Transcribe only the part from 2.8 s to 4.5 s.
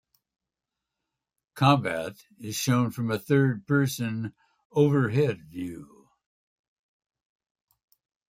from a third-person